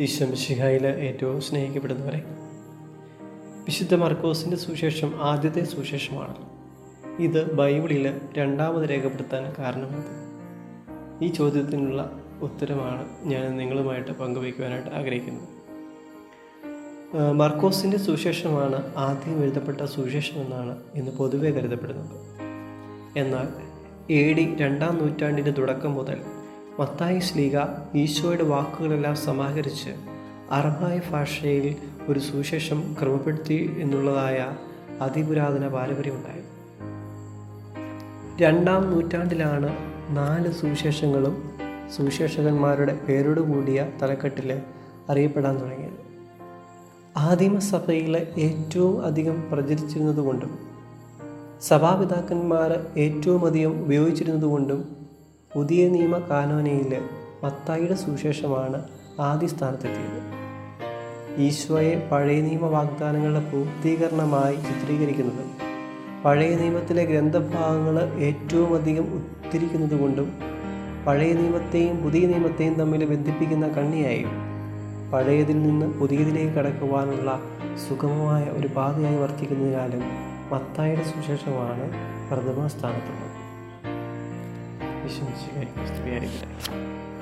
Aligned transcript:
ഈശ്വംശിഹായിൽ 0.00 0.86
ഏറ്റവും 0.86 1.40
സ്നേഹിക്കപ്പെടുന്നവരെ. 1.40 2.18
വിശുദ്ധ 3.64 3.94
മർക്കോസിന്റെ 3.94 4.56
സുശേഷം 4.56 5.10
ആദ്യത്തെ 5.22 5.64
സുശേഷമാണ് 5.64 6.34
ഇത് 7.22 7.52
ബൈബിളിൽ 7.52 8.20
രണ്ടാമത് 8.36 8.90
രേഖപ്പെടുത്താൻ 8.90 9.54
കാരണമെന്ത് 9.58 10.12
ഈ 11.24 11.28
ചോദ്യത്തിനുള്ള 11.28 12.20
ഉത്തരമാണ് 12.42 13.08
ഞാൻ 13.22 13.56
നിങ്ങളുമായിട്ട് 13.56 14.12
പങ്കുവയ്ക്കുവാനായിട്ട് 14.12 14.90
ആഗ്രഹിക്കുന്നത്. 14.90 15.48
മർക്കോസിന്റെ 17.32 17.98
സുശേഷമാണ് 17.98 18.94
ആദ്യം 18.96 19.42
എഴുതപ്പെട്ട 19.42 19.84
സുവിശേഷമെന്നാണ് 19.84 20.82
ഇന്ന് 20.94 21.10
പൊതുവെ 21.10 21.50
കരുതപ്പെടുന്നത്. 21.50 22.16
എന്നാൽ 23.18 23.48
എ 24.12 24.32
ഡി 24.32 24.56
രണ്ടാം 24.60 24.98
നൂറ്റാണ്ടിന്റെ 24.98 25.50
തുടക്കം 25.50 25.94
മുതൽ 25.94 26.20
മത്തായി 26.80 27.20
ശ്ലീഗ 27.20 27.56
ഈശോയുടെ 27.96 28.44
വാക്കുകളെല്ലാം 28.44 29.14
സമാഹരിച്ച് 29.16 29.90
അറബായ 30.50 31.00
ഭാഷയിൽ 31.12 31.76
ഒരു 32.08 32.18
സുവിശേഷം 32.18 32.96
ക്രമപ്പെടുത്തി 33.00 33.76
എന്നുള്ളതായ 33.78 34.56
അതിപുരാതന 35.00 35.68
പാരമ്പര്യമുണ്ടായി 35.68 36.42
രണ്ടാം 38.40 38.90
നൂറ്റാണ്ടിലാണ് 38.90 39.76
നാല് 40.10 40.52
സുവിശേഷങ്ങളും 40.52 41.50
സുവിശേഷകന്മാരുടെ 41.96 43.00
പേരോട് 43.08 43.40
കൂടിയ 43.40 43.90
തലക്കെട്ടിൽ 44.02 44.62
അറിയപ്പെടാൻ 45.08 45.58
തുടങ്ങിയത്. 45.58 45.98
ആദിമസഭയിലെ 47.16 48.34
ഏറ്റവും 48.38 49.04
അധികം 49.04 49.50
പ്രചരിച്ചിരുന്നതുകൊണ്ടും 49.52 50.58
സഭാപിതാക്കന്മാർ 51.62 52.72
ഏറ്റവും 52.96 53.46
അധികം 53.46 53.82
ഉപയോഗിച്ചിരുന്നതുകൊണ്ടും 53.82 54.97
പുതിയ 55.58 55.88
നിയമ 55.88 56.18
കാനോനയിൽ 56.18 56.92
മത്തായിയുടെ 57.44 57.94
സുവിശേഷമാണ് 57.94 58.78
ആദ്യ 59.20 59.46
സ്ഥാനത്തെത്തിയത് 59.46 60.20
ഈശോയെ 61.46 61.94
പഴയ 62.10 62.40
നിയമ 62.40 62.66
വാഗ്ദാനങ്ങളുടെ 62.66 63.50
പൂർത്തീകരണമായി 63.50 64.56
ചിത്രീകരിക്കുന്നത് 64.56 65.42
പഴയ 66.24 66.56
നിയമത്തിലെ 66.56 67.04
ഗ്രന്ഥഭാഗങ്ങൾ 67.04 68.18
ഏറ്റവും 68.18 68.74
അധികം 68.74 69.06
ഉദ്ധരിക്കുന്നതുകൊണ്ടും 69.14 70.28
പഴയ 71.06 71.32
നിയമത്തെയും 71.32 71.96
പുതിയ 71.96 72.26
നിയമത്തെയും 72.26 72.74
തമ്മിൽ 72.74 73.04
ബന്ധിപ്പിക്കുന്ന 73.04 73.68
കണ്ണിയായും 73.68 74.32
പഴയതിൽ 75.12 75.62
നിന്ന് 75.62 75.86
പുതിയതിലേക്ക് 75.86 76.54
കടക്കുവാനുള്ള 76.54 77.40
സുഗമമായ 77.88 78.44
ഒരു 78.44 78.68
പാതയായി 78.68 79.16
വർത്തിക്കുന്നതിനാലും 79.16 80.04
മത്തായുടെ 80.52 81.02
സുശേഷമാണ് 81.02 81.86
പ്രഥമ 82.30 82.66
സ്ഥാനത്തുള്ളത്. 82.66 83.47
patience 85.08 85.42
you're 85.46 85.54
going 85.54 85.72
to 85.72 85.80
have 85.80 85.96
to 85.96 86.02
be 86.02 86.16
over. 86.16 87.17